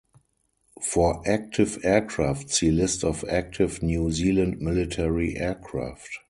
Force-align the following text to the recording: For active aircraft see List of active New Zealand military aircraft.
For 0.81 1.21
active 1.29 1.77
aircraft 1.83 2.49
see 2.49 2.71
List 2.71 3.03
of 3.03 3.23
active 3.29 3.83
New 3.83 4.11
Zealand 4.11 4.59
military 4.59 5.37
aircraft. 5.37 6.09